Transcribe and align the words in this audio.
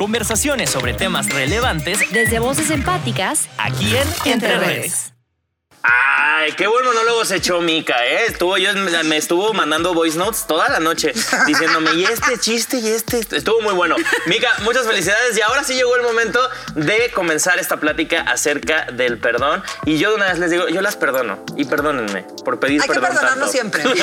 Conversaciones 0.00 0.70
sobre 0.70 0.94
temas 0.94 1.28
relevantes 1.28 2.10
Desde 2.10 2.38
voces 2.38 2.70
empáticas, 2.70 3.50
aquí 3.58 3.94
en 3.94 4.32
Entre 4.32 4.58
Redes. 4.58 5.12
Ay, 6.22 6.52
qué 6.52 6.66
buen 6.66 6.84
monólogo 6.84 7.24
se 7.24 7.36
echó 7.36 7.62
Mika, 7.62 8.04
¿eh? 8.04 8.26
Estuvo, 8.28 8.58
yo, 8.58 8.74
me 8.74 9.16
estuvo 9.16 9.54
mandando 9.54 9.94
voice 9.94 10.18
notes 10.18 10.44
toda 10.46 10.68
la 10.68 10.78
noche 10.78 11.14
diciéndome, 11.46 11.94
y 11.94 12.04
este 12.04 12.36
chiste, 12.38 12.76
y 12.76 12.88
este. 12.88 13.20
Estuvo 13.34 13.62
muy 13.62 13.72
bueno. 13.72 13.96
Mika, 14.26 14.50
muchas 14.62 14.86
felicidades. 14.86 15.38
Y 15.38 15.40
ahora 15.40 15.64
sí 15.64 15.72
llegó 15.74 15.96
el 15.96 16.02
momento 16.02 16.38
de 16.74 17.10
comenzar 17.12 17.58
esta 17.58 17.78
plática 17.78 18.20
acerca 18.20 18.84
del 18.92 19.16
perdón. 19.18 19.62
Y 19.86 19.96
yo 19.96 20.10
de 20.10 20.16
una 20.16 20.26
vez 20.26 20.38
les 20.38 20.50
digo, 20.50 20.68
yo 20.68 20.82
las 20.82 20.96
perdono. 20.96 21.42
Y 21.56 21.64
perdónenme 21.64 22.26
por 22.44 22.60
pedir 22.60 22.82
Hay 22.82 22.88
que 22.88 22.92
perdón. 22.94 23.10
perdonarnos 23.16 23.50
tanto. 23.50 23.78
siempre. 23.78 23.82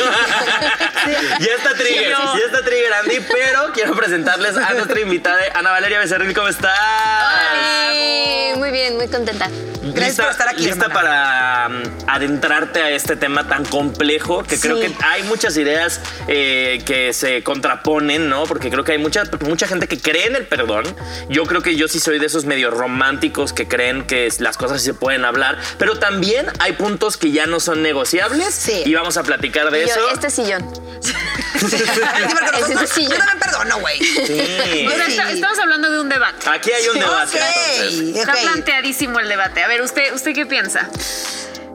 Ya 1.40 1.54
está 1.56 1.74
trigger, 1.76 2.10
ya 2.10 2.46
está 2.46 2.64
trigger, 2.66 2.94
Andy, 2.94 3.20
pero 3.32 3.72
quiero 3.74 3.96
presentarles 3.96 4.58
a 4.58 4.74
nuestra 4.74 5.00
invitada, 5.00 5.40
Ana 5.54 5.72
Valeria 5.72 6.00
Becerril. 6.00 6.34
¿Cómo 6.34 6.50
estás? 6.50 6.78
Ay, 6.78 8.54
muy 8.58 8.72
bien, 8.72 8.98
muy 8.98 9.08
contenta. 9.08 9.50
Gracias 9.84 10.18
por 10.18 10.32
estar 10.32 10.50
aquí, 10.50 10.64
Lista 10.66 10.88
hermana. 10.88 11.00
para 11.00 11.68
um, 11.68 11.84
adentrarte 12.08 12.82
a 12.82 12.90
este 12.92 13.16
tema 13.16 13.48
tan 13.48 13.66
complejo 13.66 14.44
que 14.44 14.60
creo 14.60 14.80
que 14.80 14.92
hay 15.04 15.24
muchas 15.24 15.58
ideas 15.58 16.00
eh, 16.28 16.82
que 16.86 17.14
se 17.14 17.44
contraponen, 17.44 18.30
¿no? 18.30 18.46
Porque 18.46 18.70
creo 18.70 18.84
que 18.84 18.94
hay 18.94 18.98
mucha, 18.98 19.24
mucha 19.42 19.68
gente 19.68 19.88
que 19.88 20.00
cree 20.00 20.28
en 20.28 20.36
el 20.36 20.48
perdón. 20.48 20.86
Yo 21.30 21.44
creo 21.46 21.62
que 21.62 21.76
yo 21.76 21.88
sí 21.88 22.00
soy 22.00 22.20
de 22.20 22.26
esos 22.26 22.46
medio 22.46 22.72
románticos 22.72 23.54
que 23.54 23.68
creen 23.68 24.06
que 24.08 24.32
las 24.40 24.58
cosas 24.58 24.80
sí 24.82 24.86
se 24.88 24.94
pueden 24.94 25.26
hablar, 25.26 25.58
pero 25.78 26.00
también 26.00 26.48
hay 26.60 26.74
puntos 26.74 27.18
que 27.18 27.32
ya 27.32 27.46
no 27.46 27.60
son 27.60 27.82
negociables 27.82 28.54
Sí. 28.56 28.84
y 28.86 28.94
vamos 28.94 29.18
a 29.18 29.24
platicar 29.24 29.70
de 29.72 29.82
Yo, 29.82 29.94
eso. 29.94 30.10
este 30.14 30.30
sillón. 30.30 30.64
Sí, 31.02 31.14
nosotros- 31.60 32.90
sí 32.94 33.04
yo 33.04 33.10
yo. 33.12 33.18
también 33.18 33.40
perdono, 33.40 33.80
güey. 33.80 34.00
Sí. 34.00 34.86
O 34.88 34.92
sea, 34.92 35.06
Sí. 35.06 35.12
está- 35.12 35.32
estamos 35.32 35.60
hablando 35.60 35.90
de 35.92 36.00
un 36.00 36.10
debate. 36.10 36.50
Aquí 36.50 36.72
hay 36.72 36.88
un 36.88 37.00
debate. 37.00 37.38
Ok, 37.38 37.46
entonces. 37.80 38.16
Está 38.18 38.34
planteadísimo 38.34 39.20
el 39.20 39.28
debate. 39.30 39.64
A 39.64 39.68
ver, 39.68 39.82
¿usted, 39.82 40.14
¿usted 40.14 40.34
qué 40.34 40.46
piensa? 40.46 40.90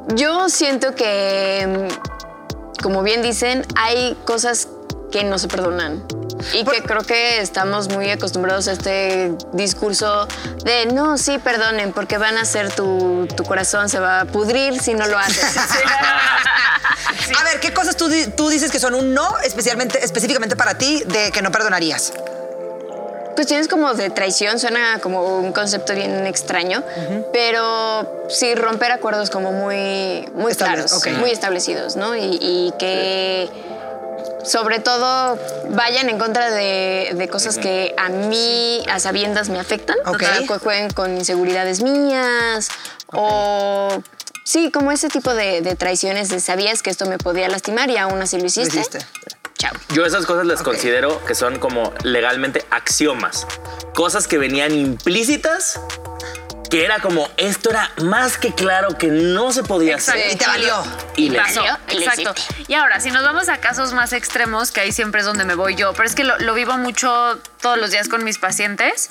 Yo 0.08 0.48
siento 0.48 0.94
que, 0.94 1.88
como 2.82 3.02
bien 3.02 3.22
dicen, 3.22 3.64
hay 3.76 4.16
cosas 4.24 4.68
que 5.10 5.24
no 5.24 5.38
se 5.38 5.48
perdonan. 5.48 6.04
Y 6.54 6.64
que 6.64 6.82
creo 6.82 7.02
que 7.02 7.40
estamos 7.40 7.88
muy 7.88 8.10
acostumbrados 8.10 8.66
a 8.66 8.72
este 8.72 9.32
discurso 9.52 10.26
de 10.64 10.86
no, 10.86 11.16
sí, 11.18 11.38
perdonen, 11.38 11.92
porque 11.92 12.18
van 12.18 12.36
a 12.36 12.40
hacer 12.40 12.74
tu, 12.74 13.28
tu 13.36 13.44
corazón 13.44 13.88
se 13.88 14.00
va 14.00 14.22
a 14.22 14.24
pudrir 14.24 14.80
si 14.80 14.94
no 14.94 15.06
lo 15.06 15.18
haces. 15.18 15.56
A 17.38 17.44
ver, 17.44 17.60
¿qué 17.60 17.72
cosas 17.72 17.96
tú, 17.96 18.10
tú 18.36 18.48
dices 18.48 18.70
que 18.70 18.80
son 18.80 18.94
un 18.94 19.14
no, 19.14 19.38
especialmente, 19.38 20.04
específicamente 20.04 20.56
para 20.56 20.76
ti, 20.76 21.02
de 21.06 21.30
que 21.30 21.42
no 21.42 21.52
perdonarías? 21.52 22.12
Cuestiones 23.34 23.68
como 23.68 23.94
de 23.94 24.10
traición 24.10 24.58
suena 24.58 24.98
como 25.00 25.38
un 25.38 25.52
concepto 25.52 25.94
bien 25.94 26.26
extraño, 26.26 26.82
pero 27.32 28.26
sí 28.28 28.54
romper 28.54 28.92
acuerdos 28.92 29.30
como 29.30 29.52
muy, 29.52 30.28
muy 30.34 30.52
Estable- 30.52 30.84
claros, 30.86 31.18
muy 31.18 31.30
establecidos, 31.30 31.96
¿no? 31.96 32.14
Y, 32.16 32.38
y 32.40 32.72
que 32.78 33.48
sobre 34.44 34.80
todo 34.80 35.38
vayan 35.70 36.08
en 36.08 36.18
contra 36.18 36.50
de, 36.50 37.12
de 37.14 37.28
cosas 37.28 37.58
que 37.58 37.94
a 37.96 38.08
mí, 38.08 38.82
a 38.90 38.98
sabiendas, 39.00 39.48
me 39.48 39.58
afectan, 39.60 39.96
Ok. 40.04 40.16
O 40.16 40.18
sea, 40.18 40.38
que 40.40 40.58
jueguen 40.58 40.90
con 40.90 41.16
inseguridades 41.16 41.82
mías 41.82 42.68
o... 43.12 44.02
Sí, 44.44 44.72
como 44.72 44.90
ese 44.90 45.08
tipo 45.08 45.32
de, 45.34 45.60
de 45.60 45.76
traiciones 45.76 46.28
de 46.28 46.40
sabías 46.40 46.82
que 46.82 46.90
esto 46.90 47.06
me 47.06 47.16
podía 47.16 47.48
lastimar 47.48 47.88
y 47.90 47.96
aún 47.96 48.20
así 48.20 48.38
lo 48.40 48.44
hiciste. 48.46 48.80
hiciste. 48.80 48.98
Chao. 49.62 49.72
Yo 49.94 50.04
esas 50.04 50.26
cosas 50.26 50.44
las 50.46 50.62
considero 50.62 51.24
que 51.24 51.34
son 51.36 51.58
como 51.60 51.94
legalmente 52.02 52.64
axiomas. 52.70 53.46
Cosas 53.94 54.26
que 54.26 54.36
venían 54.38 54.72
implícitas, 54.74 55.78
que 56.68 56.84
era 56.84 56.98
como, 57.00 57.28
esto 57.36 57.70
era 57.70 57.92
más 58.02 58.38
que 58.38 58.52
claro 58.54 58.96
que 58.98 59.06
no 59.08 59.52
se 59.52 59.62
podía 59.62 59.96
hacer. 59.96 60.32
Y 60.32 60.36
te 60.36 60.46
valió. 60.46 60.82
Y 61.16 61.28
le- 61.28 61.38
pasó. 61.38 61.62
Exacto. 61.88 62.34
Y 62.66 62.74
ahora, 62.74 62.98
si 62.98 63.10
nos 63.12 63.22
vamos 63.22 63.48
a 63.50 63.58
casos 63.58 63.92
más 63.92 64.12
extremos, 64.12 64.72
que 64.72 64.80
ahí 64.80 64.90
siempre 64.90 65.20
es 65.20 65.26
donde 65.26 65.44
me 65.44 65.54
voy 65.54 65.76
yo, 65.76 65.92
pero 65.92 66.08
es 66.08 66.14
que 66.14 66.24
lo, 66.24 66.36
lo 66.38 66.54
vivo 66.54 66.76
mucho 66.78 67.38
todos 67.60 67.78
los 67.78 67.90
días 67.90 68.08
con 68.08 68.24
mis 68.24 68.38
pacientes, 68.38 69.08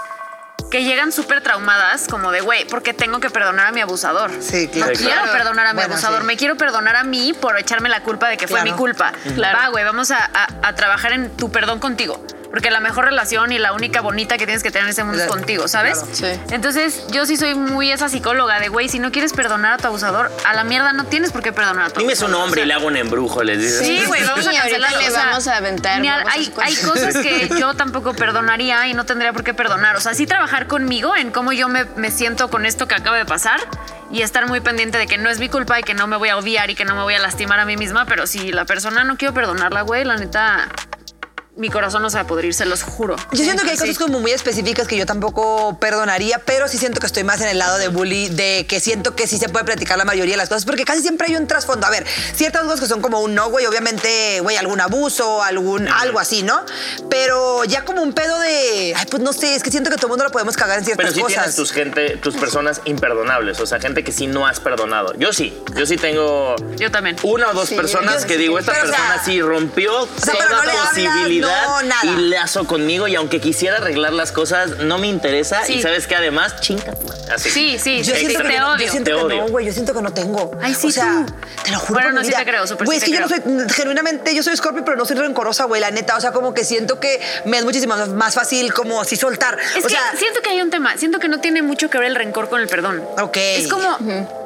que 0.72 0.84
llegan 0.84 1.12
súper 1.12 1.42
traumadas, 1.42 2.08
como 2.10 2.32
de, 2.32 2.42
güey, 2.42 2.66
porque 2.68 2.94
tengo 2.94 3.20
que 3.20 3.30
perdonar 3.30 3.68
a 3.68 3.72
mi 3.72 3.82
abusador. 3.82 4.32
Sí, 4.40 4.66
No 4.74 4.88
claro. 4.88 4.94
quiero 4.98 5.32
perdonar 5.32 5.68
a 5.68 5.74
mi 5.74 5.76
Bueno, 5.82 5.94
abusador, 5.94 6.22
sí. 6.22 6.26
me 6.28 6.38
quiero 6.38 6.56
perdonar 6.58 6.96
a 6.96 7.04
mí 7.04 7.34
por 7.34 7.60
echarme 7.60 7.90
la 7.90 8.02
culpa 8.02 8.30
de 8.30 8.38
que 8.38 8.48
fue 8.48 8.64
mi 8.64 8.72
culpa. 8.72 9.12
Claro. 9.36 9.58
Va, 9.60 9.68
güey, 9.68 9.84
vamos 9.84 10.10
a, 10.12 10.18
a- 10.34 10.48
a 10.68 10.74
trabajar 10.76 11.12
en 11.12 11.30
tu 11.38 11.52
perdón 11.52 11.80
contigo. 11.80 12.26
Porque 12.52 12.70
la 12.70 12.82
mejor 12.82 13.06
relación 13.06 13.52
y 13.54 13.60
la 13.60 13.72
única 13.74 14.02
bonita 14.02 14.38
que 14.38 14.46
tienes 14.46 14.62
que 14.62 14.72
tener 14.72 14.84
en 14.86 14.90
ese 14.92 15.04
mundo 15.06 15.22
es 15.24 15.28
contigo, 15.30 15.68
¿sabes? 15.70 16.00
Claro. 16.00 16.14
Sí. 16.14 16.54
Entonces, 16.54 17.08
yo 17.08 17.26
sí 17.26 17.38
soy 17.38 17.56
muy 17.56 17.92
esa 17.92 18.10
psicóloga 18.10 18.60
de, 18.60 18.68
güey, 18.68 18.90
si 18.90 19.00
no 19.00 19.12
quieres 19.12 19.32
perdonar 19.32 19.74
a 19.74 19.78
tu 19.78 19.88
abusador, 19.88 20.30
a 20.46 20.54
la 20.54 20.64
mierda 20.66 20.92
no 20.92 21.06
tienes 21.06 21.32
por 21.32 21.42
qué 21.44 21.54
perdonar 21.54 21.86
a 21.86 21.90
tu 21.92 22.02
Dime 22.02 22.16
su 22.16 22.28
nombre 22.28 22.62
O 22.62 22.64
y 22.66 22.68
le 22.68 22.74
sea, 22.74 22.80
hago 22.80 22.88
un 22.88 22.98
embrujo, 22.98 23.42
les 23.44 23.58
dices. 23.60 23.80
Sí, 23.88 24.04
güey, 24.06 24.24
vamos 24.26 24.46
a 24.46 24.52
cancelarlo. 24.52 25.00
le 25.00 25.08
o 25.08 25.12
sea, 25.12 25.26
vamos 25.28 25.48
a 25.48 25.56
aventar 25.58 26.02
ni 26.02 26.10
al- 26.10 26.24
babosas 26.26 26.58
hay, 26.66 26.76
cosas 26.76 27.18
que 27.18 27.50
yo 27.60 27.74
tampoco 27.76 28.14
perdonaría 28.14 28.86
y 28.88 28.94
no 28.94 29.06
tendría 29.06 29.32
por 29.32 29.44
qué 29.46 29.54
perdonar. 29.54 29.96
O 29.96 30.02
sea, 30.02 30.14
sí 30.14 30.26
trabajar 30.28 30.68
conmigo 30.68 31.16
en 31.16 31.32
cómo 31.32 31.54
yo 31.54 31.70
me, 31.70 31.86
me 31.96 32.12
siento 32.12 32.50
con 32.50 32.66
esto 32.66 32.86
que 32.88 32.96
acaba 32.96 33.16
de 33.18 33.26
pasar 33.26 33.62
y 34.12 34.24
estar 34.24 34.46
muy 34.48 34.60
pendiente 34.60 34.98
de 34.98 35.08
que 35.08 35.18
no 35.18 35.30
es 35.30 35.40
mi 35.40 35.48
culpa 35.48 35.80
y 35.80 35.84
que 35.84 35.94
no 35.94 36.06
me 36.06 36.18
voy 36.18 36.28
a 36.28 36.36
odiar 36.38 36.70
y 36.70 36.76
que 36.76 36.84
no 36.84 36.96
me 36.96 37.02
voy 37.04 37.14
a 37.14 37.20
lastimar 37.20 37.62
a 37.62 37.66
mí 37.66 37.78
misma. 37.78 38.06
Pero 38.06 38.28
si 38.28 38.52
la 38.52 38.66
persona 38.66 39.06
no 39.06 39.16
quiero 39.16 39.34
perdonarla, 39.34 39.84
güey, 39.84 40.04
la 40.04 40.18
neta, 40.18 40.68
mi 41.58 41.70
corazón 41.70 42.02
no 42.02 42.10
se 42.10 42.16
va 42.16 42.22
a 42.24 42.28
pudrir, 42.28 42.54
se 42.54 42.66
los 42.66 42.82
juro. 42.82 43.16
Yo 43.34 43.44
siento 43.44 43.64
que 43.64 43.72
hay 43.72 43.76
Sí. 43.78 43.82
cosas 43.84 43.98
como 43.98 44.20
muy 44.22 44.32
específicas 44.32 44.88
que 44.88 44.96
yo 44.98 45.06
tampoco 45.06 45.78
perdonaría, 45.80 46.40
pero 46.40 46.68
sí 46.70 46.78
siento 46.78 47.00
que 47.02 47.06
estoy 47.08 47.24
más 47.26 47.42
en 47.42 47.50
el 47.50 47.60
lado 47.60 47.78
de 47.78 47.90
bully, 47.90 48.30
de 48.30 48.66
que 48.70 48.80
siento 48.80 49.16
que 49.16 49.28
sí 49.28 49.38
se 49.38 49.50
puede 49.50 49.66
platicar 49.66 49.98
la 49.98 50.06
mayoría 50.06 50.34
de 50.34 50.38
las 50.38 50.48
cosas, 50.50 50.64
porque 50.66 50.86
casi 50.86 51.02
siempre 51.02 51.28
hay 51.28 51.36
un 51.36 51.48
trasfondo. 51.48 51.86
A 51.86 51.90
ver, 51.90 52.06
ciertas 52.36 52.64
cosas 52.64 52.80
que 52.80 52.88
son 52.88 53.02
como 53.02 53.20
un 53.20 53.36
no, 53.36 53.50
güey, 53.50 53.66
obviamente, 53.66 54.40
güey, 54.42 54.56
algún 54.56 54.80
abuso, 54.80 55.44
algún 55.44 55.88
algo 55.90 56.20
así, 56.20 56.42
¿no? 56.42 56.64
Pero 57.10 57.64
ya 57.66 57.84
como 57.84 58.02
un 58.02 58.14
pedo 58.14 58.40
de, 58.40 58.94
ay, 58.96 59.06
pues 59.10 59.22
no 59.22 59.34
sé, 59.34 59.56
es 59.56 59.62
que 59.64 59.72
siento 59.72 59.90
que 59.90 59.98
todo 59.98 60.08
el 60.08 60.12
mundo 60.12 60.24
lo 60.24 60.32
podemos 60.32 60.56
cagar 60.56 60.80
en 60.80 60.86
ciertas 60.86 61.04
Pero 61.04 61.16
sí 61.16 61.22
cosas. 61.22 61.36
tienes 61.38 61.56
tus 61.58 61.72
gente, 61.74 62.18
tus 62.18 62.36
personas 62.36 62.82
imperdonables, 62.86 63.60
o 63.60 63.66
sea, 63.66 63.80
gente 63.80 64.04
que 64.04 64.12
sí 64.14 64.28
no 64.28 64.48
has 64.48 64.60
perdonado. 64.62 65.14
Yo 65.18 65.34
sí, 65.34 65.54
yo 65.76 65.86
sí 65.86 65.98
tengo 65.98 66.56
Yo 66.78 66.90
también. 66.92 67.18
una 67.24 67.50
o 67.50 67.54
dos 67.54 67.70
Sí, 67.70 67.76
personas 67.76 68.22
yo 68.22 68.28
que 68.28 68.34
sí. 68.36 68.40
digo, 68.40 68.58
esta 68.58 68.72
Pero, 68.72 68.86
o 68.86 68.88
sea, 68.90 68.98
persona 68.98 69.24
sí 69.26 69.42
rompió 69.42 70.08
sea, 70.18 70.34
pero 70.38 70.48
toda 70.50 70.64
no 70.66 70.72
le 70.72 70.72
no, 71.48 71.82
nada. 71.84 72.02
y 72.04 72.30
lazo 72.30 72.66
conmigo 72.66 73.08
y 73.08 73.16
aunque 73.16 73.40
quisiera 73.40 73.78
arreglar 73.78 74.14
las 74.14 74.32
cosas, 74.32 74.78
no 74.80 74.98
me 74.98 75.08
interesa 75.08 75.64
Sí. 75.66 75.74
y 75.76 75.82
sabes 75.82 76.08
que 76.08 76.16
además, 76.16 76.60
chinga. 76.62 76.94
Así. 77.34 77.50
Sí, 77.50 77.80
sí, 77.80 78.04
Yo 78.04 78.14
sí, 78.16 78.22
siento, 78.22 78.42
te 78.44 78.50
que, 78.50 78.60
no- 78.60 78.72
odio. 78.74 78.86
yo 78.86 78.92
siento 78.92 79.12
Te 79.12 79.18
que 79.18 79.24
odio. 79.24 79.38
no, 79.44 79.48
güey. 79.50 79.66
Yo 79.66 79.74
siento 79.74 79.94
que 79.94 80.02
no 80.02 80.14
tengo. 80.14 80.52
Ay, 80.62 80.74
sí, 80.76 80.88
O 80.88 80.92
sea, 80.92 81.26
tú. 81.26 81.34
te 81.64 81.72
lo 81.72 81.80
juro. 81.80 81.94
Bueno, 81.94 82.12
no, 82.12 82.24
sí 82.24 82.32
te 82.32 82.44
creo, 82.46 82.68
súper 82.68 82.86
Güey, 82.86 83.00
sí 83.00 83.06
es 83.06 83.12
que 83.12 83.18
te 83.18 83.30
yo 83.40 83.44
no 83.46 83.64
soy, 83.68 83.70
genuinamente, 83.76 84.36
yo 84.36 84.44
soy 84.44 84.56
Scorpio, 84.58 84.84
pero 84.84 84.98
no 84.98 85.06
soy 85.06 85.18
rencorosa, 85.18 85.66
güey, 85.66 85.80
la 85.82 85.92
neta. 85.92 86.18
O 86.18 86.22
sea, 86.22 86.32
como 86.32 86.54
que 86.54 86.64
siento 86.66 87.00
que 87.00 87.22
me 87.46 87.58
es 87.58 87.64
muchísimo 87.66 87.96
más 87.96 88.34
fácil 88.36 88.74
como 88.74 89.00
así 89.02 89.16
soltar. 89.16 89.58
Es 89.78 89.84
o 89.84 89.88
que 89.88 89.94
sea, 89.94 90.02
siento 90.18 90.42
que 90.42 90.50
hay 90.50 90.62
un 90.62 90.70
tema, 90.70 90.98
siento 90.98 91.20
que 91.20 91.28
no 91.28 91.40
tiene 91.40 91.62
mucho 91.62 91.90
que 91.90 91.98
ver 91.98 92.08
el 92.08 92.16
rencor 92.16 92.50
con 92.50 92.60
el 92.62 92.68
perdón. 92.68 93.02
Ok. 93.20 93.38
Es 93.38 93.68
como, 93.68 93.98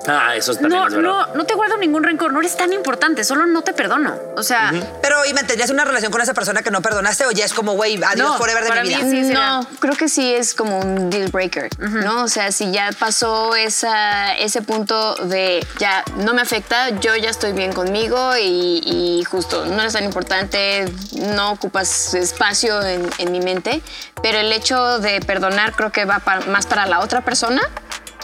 Ah, 0.08 0.36
eso 0.36 0.54
también 0.54 0.80
no, 0.82 0.88
es 0.88 0.94
verdad. 0.94 1.10
no, 1.10 1.36
no 1.36 1.46
te 1.46 1.54
guardo 1.56 1.78
ningún 1.78 2.04
rencor, 2.04 2.32
no 2.34 2.40
eres 2.40 2.56
tan 2.58 2.72
importante, 2.74 3.24
solo 3.24 3.46
no 3.46 3.62
te 3.62 3.74
perdono. 3.74 4.16
O 4.36 4.44
sea, 4.44 4.72
pero, 5.02 5.26
¿y 5.26 5.34
mantendrías 5.34 5.70
una 5.70 5.86
relación 5.86 6.12
con 6.12 6.22
esa 6.22 6.34
persona 6.34 6.62
que 6.62 6.72
no 6.72 6.82
perdonaste 6.82 7.26
o 7.26 7.32
ya 7.32 7.46
es 7.46 7.54
como, 7.54 7.74
güey, 7.74 7.96
adiós 8.04 8.18
No, 8.32 8.38
forever 8.38 8.64
de 8.64 8.70
para 8.70 8.82
mi 8.84 8.90
vida? 8.90 9.00
mí 9.04 9.24
sí 9.26 9.34
no, 9.34 9.66
creo 9.80 9.96
que 9.96 10.10
sí 10.10 10.34
es 10.34 10.54
como 10.54 10.80
un 10.80 11.10
deal 11.10 11.30
breaker, 11.32 11.70
¿no? 11.80 12.24
O 12.24 12.28
sea, 12.28 12.52
si 12.52 12.72
ya 12.72 12.90
pasó 12.98 13.56
esa, 13.56 14.34
ese 14.36 14.62
punto 14.62 15.16
de 15.16 15.66
ya 15.80 16.04
no 16.18 16.34
me 16.34 16.42
afecta, 16.42 16.90
yo 17.00 17.16
ya 17.16 17.30
estoy 17.30 17.54
bien 17.54 17.74
conmigo 17.74 18.36
y, 18.38 18.82
y 18.86 19.24
justo 19.26 19.66
no 19.66 19.80
eres 19.82 19.94
tan 19.94 20.04
importante, 20.04 20.86
no 21.14 21.52
ocupas 21.52 22.14
espacio 22.14 22.82
en, 22.86 23.10
en 23.18 23.32
mi 23.32 23.40
mente, 23.40 23.82
pero 24.22 24.40
el 24.40 24.52
hecho 24.52 25.00
de 25.00 25.20
perdonar 25.22 25.74
creo 25.74 25.92
que 25.92 26.06
va 26.06 26.20
pa- 26.20 26.42
más 26.42 26.66
para 26.68 26.86
la 26.86 27.00
otra 27.00 27.22
persona, 27.22 27.62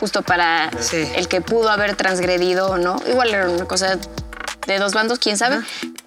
justo 0.02 0.22
para 0.24 0.70
Sí. 0.82 1.08
el 1.16 1.30
que 1.30 1.40
pudo 1.40 1.70
haber 1.70 1.96
transgredido 1.96 2.68
o 2.72 2.78
no. 2.78 3.02
Igual 3.08 3.30
era 3.34 3.48
una 3.50 3.66
cosa 3.66 3.98
de 4.68 4.80
dos 4.80 4.94
bandos, 4.94 5.20
quién 5.20 5.38
sabe. 5.38 5.60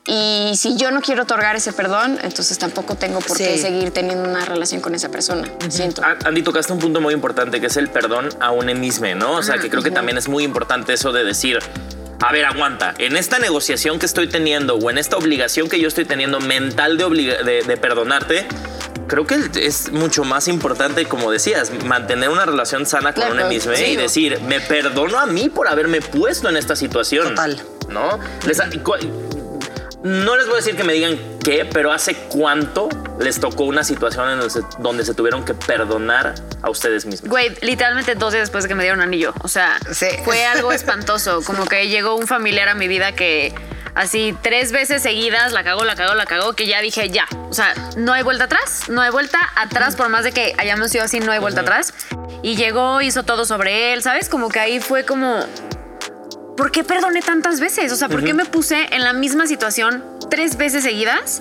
Y 0.06 0.52
si 0.56 0.76
yo 0.76 0.90
no 0.90 1.00
quiero 1.00 1.22
otorgar 1.22 1.56
ese 1.56 1.72
perdón, 1.72 2.18
entonces 2.22 2.58
tampoco 2.58 2.94
tengo 2.96 3.20
por 3.20 3.36
qué 3.38 3.56
seguir 3.56 3.90
teniendo 3.92 4.28
una 4.28 4.44
relación 4.44 4.80
con 4.82 4.94
esa 4.94 5.08
persona. 5.08 5.48
Siento. 5.70 6.02
A- 6.04 6.16
Andy, 6.26 6.42
tocaste 6.42 6.72
un 6.72 6.78
punto 6.78 7.00
muy 7.00 7.14
importante 7.14 7.60
que 7.60 7.68
es 7.68 7.76
el 7.78 7.88
perdón 7.88 8.28
a 8.40 8.50
un 8.50 8.66
mismo, 8.80 9.06
¿no? 9.14 9.36
O 9.36 9.42
sea, 9.42 9.56
que 9.58 9.70
creo 9.70 9.82
que 9.82 9.90
también 9.90 10.18
es 10.18 10.28
muy 10.28 10.44
importante 10.44 10.92
eso 10.92 11.12
de 11.12 11.24
decir, 11.24 11.58
a 12.20 12.32
ver, 12.32 12.44
aguanta, 12.44 12.94
en 12.98 13.16
esta 13.16 13.38
negociación 13.38 13.98
que 13.98 14.06
estoy 14.06 14.28
teniendo 14.28 14.74
o 14.76 14.90
en 14.90 14.98
esta 14.98 15.16
obligación 15.16 15.68
que 15.68 15.78
yo 15.80 15.88
estoy 15.88 16.04
teniendo 16.04 16.38
mental 16.40 16.98
de, 16.98 17.62
de 17.66 17.76
perdonarte, 17.76 18.46
creo 19.14 19.26
que 19.26 19.66
es 19.66 19.90
mucho 19.92 20.24
más 20.24 20.48
importante, 20.48 21.04
como 21.06 21.30
decías, 21.30 21.70
mantener 21.84 22.28
una 22.30 22.44
relación 22.46 22.86
sana 22.86 23.12
con 23.12 23.24
Claro, 23.24 23.34
uno 23.34 23.48
mismo 23.48 23.74
sí. 23.74 23.84
y 23.84 23.96
decir, 23.96 24.40
me 24.42 24.60
perdono 24.60 25.18
a 25.18 25.26
mí 25.26 25.48
por 25.48 25.68
haberme 25.68 26.00
puesto 26.00 26.48
en 26.48 26.56
esta 26.56 26.74
situación. 26.76 27.28
Total. 27.30 27.60
¿No? 27.88 28.18
Les- 28.46 28.58
no 30.02 30.36
les 30.36 30.44
voy 30.46 30.54
a 30.54 30.56
decir 30.58 30.76
que 30.76 30.84
me 30.84 30.92
digan 30.92 31.18
qué, 31.42 31.64
pero 31.64 31.90
¿hace 31.90 32.14
cuánto 32.28 32.90
les 33.18 33.40
tocó 33.40 33.64
una 33.64 33.84
situación 33.84 34.28
en 34.30 34.38
donde 34.38 34.50
se, 34.52 34.60
donde 34.78 35.04
se 35.04 35.14
tuvieron 35.14 35.44
que 35.46 35.54
perdonar 35.54 36.34
a 36.60 36.68
ustedes 36.68 37.06
mismos? 37.06 37.30
Güey, 37.30 37.54
literalmente 37.62 38.14
dos 38.14 38.32
días 38.34 38.42
después 38.42 38.64
de 38.64 38.68
que 38.68 38.74
me 38.74 38.82
dieron 38.82 39.00
anillo. 39.00 39.32
O 39.42 39.48
sea, 39.48 39.78
Sí. 39.92 40.06
fue 40.24 40.44
algo 40.44 40.72
espantoso. 40.72 41.40
Como 41.42 41.64
que 41.64 41.88
llegó 41.88 42.16
un 42.16 42.26
familiar 42.26 42.68
a 42.68 42.74
mi 42.74 42.86
vida 42.86 43.12
que 43.12 43.54
así 43.94 44.36
tres 44.42 44.72
veces 44.72 45.02
seguidas 45.02 45.52
la 45.52 45.64
cagó, 45.64 45.84
la 45.84 45.94
cagó, 45.94 46.14
la 46.14 46.26
cagó, 46.26 46.54
que 46.54 46.66
ya 46.66 46.80
dije 46.80 47.10
ya. 47.10 47.26
O 47.48 47.54
sea, 47.54 47.74
no 47.96 48.12
hay 48.12 48.22
vuelta 48.22 48.44
atrás, 48.44 48.88
no 48.88 49.00
hay 49.00 49.10
vuelta 49.10 49.38
atrás, 49.56 49.96
por 49.96 50.08
más 50.08 50.24
de 50.24 50.32
que 50.32 50.54
hayamos 50.58 50.90
sido 50.90 51.04
así, 51.04 51.20
no 51.20 51.32
hay 51.32 51.38
vuelta 51.38 51.60
atrás. 51.62 51.94
Y 52.42 52.56
llegó, 52.56 53.00
hizo 53.00 53.22
todo 53.22 53.44
sobre 53.44 53.92
él, 53.92 54.02
¿sabes? 54.02 54.28
Como 54.28 54.48
que 54.48 54.60
ahí 54.60 54.80
fue 54.80 55.04
como. 55.04 55.44
¿Por 56.56 56.70
qué 56.70 56.84
perdoné 56.84 57.20
tantas 57.20 57.58
veces? 57.58 57.90
O 57.90 57.96
sea, 57.96 58.08
¿por 58.08 58.22
qué 58.22 58.32
me 58.32 58.44
puse 58.44 58.86
en 58.94 59.02
la 59.02 59.12
misma 59.12 59.46
situación 59.46 60.04
tres 60.30 60.56
veces 60.56 60.84
seguidas? 60.84 61.40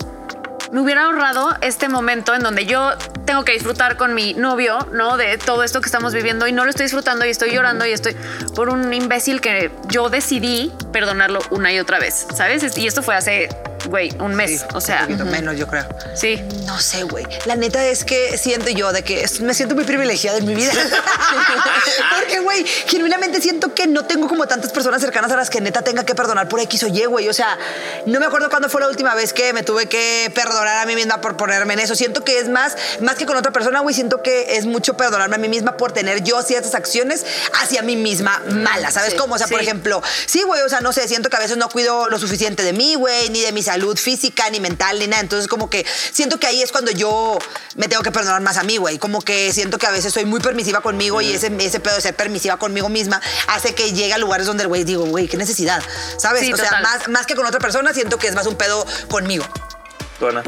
Me 0.74 0.82
hubiera 0.82 1.04
ahorrado 1.04 1.56
este 1.62 1.88
momento 1.88 2.34
en 2.34 2.42
donde 2.42 2.66
yo 2.66 2.94
tengo 3.26 3.46
que 3.46 3.52
disfrutar 3.52 3.96
con 3.96 4.16
mi 4.16 4.34
novio, 4.34 4.80
¿no? 4.92 5.18
De 5.18 5.38
todo 5.38 5.64
esto 5.64 5.82
que 5.82 5.86
estamos 5.86 6.14
viviendo 6.14 6.48
y 6.48 6.52
no 6.52 6.64
lo 6.64 6.72
estoy 6.72 6.86
disfrutando 6.86 7.26
y 7.26 7.30
estoy 7.30 7.52
llorando 7.52 7.86
y 7.86 7.92
estoy 7.92 8.16
por 8.56 8.70
un 8.70 8.92
imbécil 8.92 9.40
que 9.40 9.72
yo 9.90 10.10
decidí 10.10 10.74
perdonarlo 10.92 11.42
una 11.52 11.72
y 11.72 11.80
otra 11.80 12.00
vez, 12.00 12.26
¿sabes? 12.34 12.76
Y 12.76 12.88
esto 12.88 13.04
fue 13.04 13.16
hace, 13.16 13.50
güey, 13.88 14.12
un 14.20 14.36
mes. 14.36 14.62
Sí, 14.62 14.66
o 14.74 14.82
sea, 14.82 15.02
Un 15.02 15.08
poquito 15.08 15.26
menos, 15.26 15.58
yo 15.58 15.68
creo. 15.68 15.86
sí. 16.16 16.42
No 16.66 16.80
sé, 16.80 17.04
güey. 17.04 17.26
La 17.46 17.56
neta 17.56 17.86
es 17.86 18.04
que 18.04 18.38
siento 18.38 18.70
yo 18.70 18.92
de 18.94 19.04
que 19.04 19.26
me 19.42 19.54
siento 19.54 19.76
muy 19.76 19.84
privilegiada 19.84 20.38
en 20.40 20.46
mi 20.48 20.56
vida. 20.56 20.72
Porque, 22.20 22.40
güey, 22.40 22.66
genuinamente 22.88 23.42
siento 23.42 23.74
que 23.74 23.86
no 23.88 24.06
tengo 24.06 24.28
como 24.28 24.48
tantas 24.48 24.72
personas 24.72 25.02
cercanas 25.02 25.32
a 25.32 25.36
las 25.36 25.50
que 25.50 25.62
neta 25.62 25.82
tenga 25.82 26.06
que 26.06 26.16
perdonar 26.16 26.48
por 26.48 26.60
X 26.62 26.84
o 26.84 26.88
Y, 26.88 27.06
güey. 27.06 27.30
O 27.30 27.34
sea, 27.34 27.58
no 28.06 28.20
me 28.20 28.26
acuerdo 28.26 28.50
cuándo 28.50 28.70
fue 28.70 28.82
la 28.82 28.88
última 28.88 29.14
vez 29.16 29.34
que 29.34 29.54
me 29.54 29.64
tuve 29.64 29.88
que 29.88 30.32
perdonar 30.34 30.78
a 30.78 30.86
mí 30.86 30.96
misma 30.96 31.22
por 31.22 31.38
ponerme 31.38 31.74
en 31.74 31.80
eso. 31.82 31.96
Siento 31.96 32.24
que 32.24 32.40
es 32.40 32.50
más, 32.50 32.76
más 33.02 33.16
que 33.16 33.26
con 33.26 33.38
otra 33.38 33.52
persona, 33.52 33.82
güey, 33.82 33.94
siento 33.94 34.22
que 34.24 34.58
es 34.58 34.66
mucho 34.66 34.96
perdonarme 34.96 35.36
a 35.36 35.40
mí 35.40 35.50
misma 35.50 35.78
por 35.78 35.92
tener 35.92 36.24
yo 36.24 36.42
ciertas 36.42 36.74
acciones 36.76 37.26
hacia 37.62 37.82
mí 37.82 37.96
misma 37.96 38.42
malas, 38.50 38.94
¿sabes 38.96 39.12
Sí, 39.14 39.18
cómo? 39.18 39.36
O 39.36 39.38
sea, 39.38 39.48
por 39.48 39.62
ejemplo, 39.62 40.02
sí, 40.26 40.42
güey, 40.44 40.62
o 40.62 40.70
sea, 40.70 40.80
no 40.80 40.94
sé, 40.94 41.08
siento 41.08 41.30
que 41.30 41.36
a 41.36 41.40
veces 41.40 41.58
no 41.58 41.70
cuido 41.70 42.10
lo 42.10 42.18
suficiente 42.20 42.64
de 42.64 42.74
mí, 42.74 42.96
güey, 42.96 43.30
ni 43.30 43.42
de 43.42 43.52
mi 43.52 43.62
salud 43.74 43.98
física, 43.98 44.50
ni 44.52 44.60
mental, 44.60 45.00
ni 45.00 45.08
nada. 45.08 45.22
Entonces, 45.22 45.48
como 45.48 45.70
que 45.70 45.86
siento 46.12 46.40
que 46.40 46.48
ahí 46.48 46.62
es 46.62 46.72
cuando 46.72 46.92
yo 46.92 47.38
me 47.76 47.88
tengo 47.88 48.04
que 48.04 48.12
perdonar 48.12 48.42
más 48.42 48.58
a 48.58 48.64
mí, 48.64 48.78
güey. 48.78 49.00
Como 49.00 49.22
que 49.22 49.52
siento 49.52 49.78
que 49.80 49.88
a 49.88 49.92
veces 49.92 50.14
soy 50.14 50.26
muy 50.26 50.40
permisiva 50.40 50.82
conmigo 50.82 51.22
y 51.22 51.32
ese, 51.32 51.52
ese 51.60 51.80
pedo 51.80 51.96
de 51.96 52.02
ser 52.02 52.16
permisiva 52.16 52.58
conmigo 52.58 52.88
misma 52.90 53.20
hace 53.48 53.74
que 53.74 53.92
llegue 53.92 54.14
a 54.14 54.18
lugares 54.20 54.46
donde 54.46 54.64
el 54.64 54.68
güey 54.70 54.84
digo, 54.84 55.06
güey, 55.06 55.28
qué 55.28 55.38
necesidad, 55.38 55.82
¿sabes? 56.18 56.42
Sí, 56.42 56.54
o 56.54 56.58
sea, 56.58 56.80
más, 56.82 57.08
más 57.08 57.26
que 57.26 57.36
con 57.36 57.46
otra 57.46 57.60
persona, 57.60 57.94
siento 57.94 58.18
que 58.18 58.28
es 58.28 58.36
más 58.36 58.46
un 58.46 58.56
pedo 58.56 58.86
conmigo. 59.10 59.44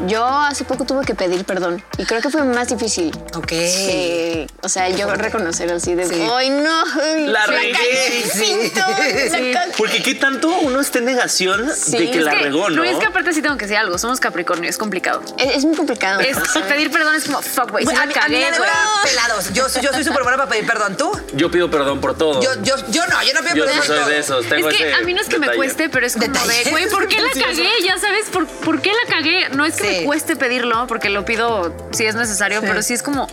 Yo 0.06 0.24
hace 0.24 0.64
poco 0.64 0.84
tuve 0.84 1.04
que 1.04 1.14
pedir 1.14 1.44
perdón 1.44 1.82
y 1.98 2.04
creo 2.06 2.22
que 2.22 2.30
fue 2.30 2.42
más 2.44 2.68
difícil. 2.68 3.10
Ok. 3.34 3.46
que, 3.46 4.46
o 4.62 4.68
sea, 4.70 4.88
yo 4.88 5.12
reconocer 5.14 5.70
así 5.70 5.94
de, 5.94 6.06
Sí. 6.08 6.26
¡ay, 6.32 6.48
no! 6.48 6.84
La 7.26 7.44
regué". 7.46 8.24
Pinto, 8.40 8.80
la 8.80 8.85
Sí. 9.36 9.52
cagué". 9.52 9.72
Porque 9.76 10.02
qué 10.02 10.14
tanto 10.14 10.48
uno 10.48 10.80
está 10.80 10.98
en 10.98 11.04
negación 11.06 11.70
Sí, 11.74 11.98
de 11.98 12.10
que 12.10 12.18
es 12.18 12.24
la 12.24 12.32
que- 12.32 12.42
regó, 12.44 12.70
¿no? 12.70 12.84
es 12.84 12.96
que 12.98 13.06
aparte 13.06 13.32
sí 13.32 13.42
tengo 13.42 13.56
que 13.56 13.64
decir 13.66 13.76
algo. 13.78 13.98
Somos 13.98 14.20
Capricornio, 14.20 14.68
es 14.68 14.78
complicado. 14.78 15.22
Es, 15.38 15.56
es 15.56 15.64
muy 15.64 15.76
complicado. 15.76 16.20
Es 16.20 16.36
pedir 16.68 16.90
perdón 16.90 17.14
es 17.14 17.24
como, 17.24 17.42
fuck, 17.42 17.70
güey, 17.70 17.84
Güey, 17.84 17.96
a 17.96 18.06
la 18.06 18.12
a 18.24 18.28
mí 18.28 18.36
neta, 18.36 18.56
pelados. 19.04 19.52
Yo, 19.52 19.66
yo 19.80 19.92
soy 19.92 20.04
súper 20.04 20.22
buena 20.22 20.36
para 20.38 20.48
pedir 20.50 20.66
perdón. 20.66 20.96
¿Tú? 20.96 21.10
Yo 21.34 21.50
pido 21.50 21.70
perdón 21.70 22.00
por 22.00 22.16
todo. 22.16 22.42
Yo, 22.42 22.50
yo, 22.62 22.74
yo 22.90 23.06
no, 23.06 23.22
yo 23.22 23.32
no 23.34 23.40
pido 23.40 23.54
Yo 23.56 23.64
perdón. 23.64 23.78
por 23.78 23.86
soy 23.86 23.96
todo. 23.98 24.08
de 24.08 24.18
esos. 24.18 24.46
Tengo 24.48 24.68
es 24.70 24.76
que 24.76 24.88
ese 24.88 24.94
a 24.94 25.00
mí 25.02 25.14
no 25.14 25.20
es 25.20 25.28
que 25.28 25.38
me 25.38 25.46
detalle. 25.46 25.56
cueste, 25.56 25.88
pero 25.88 26.06
es 26.06 26.14
como 26.14 26.26
Detalle. 26.26 26.64
de, 26.64 26.70
güey, 26.70 26.88
¿por 26.88 27.08
qué 27.08 27.20
la 27.20 27.30
cagué? 27.46 27.70
Ya 27.84 27.98
sabes, 27.98 28.26
¿por, 28.32 28.46
por 28.46 28.80
qué 28.80 28.90
la 28.90 29.14
cagué? 29.14 29.48
No 29.50 29.64
es 29.66 29.74
que 29.76 29.86
Sí. 29.86 29.98
me 30.00 30.04
cueste 30.04 30.36
pedirlo, 30.36 30.86
porque 30.86 31.10
lo 31.10 31.24
pido 31.24 31.74
si 31.92 32.04
es 32.06 32.14
necesario, 32.14 32.60
pero 32.62 32.82
sí 32.82 32.94
es 32.94 33.02
como, 33.02 33.28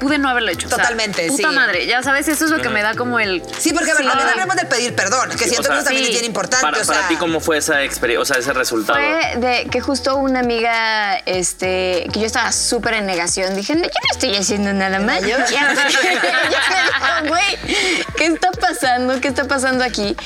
pude 0.00 0.18
no 0.18 0.28
haberlo 0.28 0.50
hecho. 0.50 0.66
O 0.66 0.70
sea, 0.70 0.78
Totalmente, 0.78 1.26
puta 1.28 1.48
sí. 1.50 1.54
madre, 1.54 1.86
ya 1.86 2.02
sabes, 2.02 2.28
eso 2.28 2.44
es 2.44 2.50
lo 2.50 2.60
que 2.60 2.68
me 2.68 2.82
da 2.82 2.94
como 2.94 3.18
el... 3.18 3.42
Sí, 3.58 3.72
porque 3.72 3.90
a 3.90 3.94
ver, 3.94 4.06
también 4.06 4.28
hablamos 4.28 4.56
del 4.56 4.66
pedir 4.68 4.94
perdón, 4.94 5.15
que 5.36 5.44
siento 5.48 5.60
o 5.60 5.64
sea, 5.64 5.72
que 5.72 5.78
eso 5.78 5.84
también 5.84 6.04
sí. 6.04 6.10
es 6.10 6.10
bien 6.10 6.24
importante. 6.24 6.62
Para, 6.62 6.78
o 6.78 6.84
sea, 6.84 6.94
para 6.94 7.08
ti, 7.08 7.16
¿cómo 7.16 7.40
fue 7.40 7.58
esa 7.58 7.82
experiencia, 7.82 8.22
o 8.22 8.24
sea, 8.24 8.38
ese 8.38 8.52
resultado? 8.52 8.98
Fue 8.98 9.36
de 9.36 9.68
que 9.70 9.80
justo 9.80 10.16
una 10.16 10.40
amiga, 10.40 11.16
este, 11.26 12.06
que 12.12 12.20
yo 12.20 12.26
estaba 12.26 12.52
súper 12.52 12.94
en 12.94 13.06
negación. 13.06 13.54
Dije, 13.54 13.74
no, 13.74 13.82
yo 13.82 13.88
no 13.88 14.10
estoy 14.12 14.36
haciendo 14.36 14.72
nada 14.72 14.98
mal. 15.00 15.24
yo? 15.24 15.36
Ya, 15.46 15.72
ya 15.72 15.74
me 15.74 15.88
dijo, 15.88 17.28
güey, 17.28 18.04
¿qué 18.16 18.26
está 18.26 18.50
pasando? 18.50 19.20
¿Qué 19.20 19.28
está 19.28 19.44
pasando 19.44 19.84
aquí? 19.84 20.16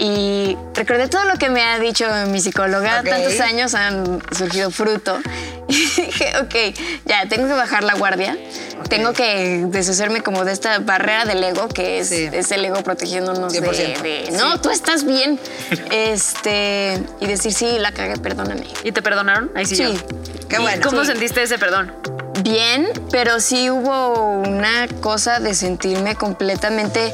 Y 0.00 0.56
recordé 0.74 1.08
todo 1.08 1.24
lo 1.24 1.34
que 1.34 1.48
me 1.50 1.62
ha 1.64 1.78
dicho 1.80 2.06
mi 2.28 2.40
psicóloga. 2.40 3.02
Tantos 3.02 3.40
años 3.40 3.74
han 3.74 4.22
surgido 4.36 4.70
fruto. 4.70 5.18
Y 5.70 5.74
dije, 5.74 6.32
ok, 6.40 6.54
ya, 7.04 7.28
tengo 7.28 7.46
que 7.46 7.52
bajar 7.52 7.84
la 7.84 7.92
guardia. 7.92 8.38
Tengo 8.88 9.12
que 9.12 9.66
deshacerme 9.66 10.22
como 10.22 10.46
de 10.46 10.52
esta 10.52 10.78
barrera 10.78 11.26
del 11.26 11.44
ego, 11.44 11.68
que 11.68 11.98
es, 11.98 12.08
Sí. 12.08 12.26
es 12.32 12.50
el 12.52 12.64
ego 12.64 12.82
protegiéndonos 12.82 13.52
de, 13.52 13.60
100%. 13.60 14.00
de, 14.00 14.30
no, 14.38 14.58
tú 14.62 14.70
estás 14.70 15.04
bien. 15.04 15.38
este, 15.90 17.02
y 17.20 17.26
decir, 17.26 17.52
sí, 17.52 17.76
la 17.78 17.92
cagué, 17.92 18.16
perdóname. 18.16 18.66
¿Y 18.82 18.92
te 18.92 19.02
perdonaron? 19.02 19.50
Ahí 19.54 19.66
sí, 19.66 19.76
Sí. 19.76 19.82
yo. 19.82 20.48
Qué 20.48 20.56
¿Y 20.56 20.60
bueno. 20.62 20.88
¿Cómo 20.88 21.04
sentiste 21.04 21.42
ese 21.42 21.58
perdón? 21.58 21.92
Bien, 22.42 22.88
pero 23.10 23.38
sí 23.40 23.68
hubo 23.68 24.14
una 24.40 24.86
cosa 25.02 25.38
de 25.38 25.54
sentirme 25.54 26.14
completamente 26.14 27.12